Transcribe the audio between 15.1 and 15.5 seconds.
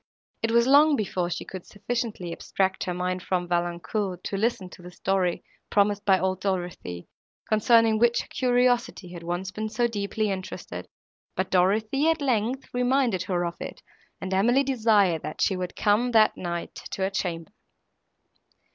that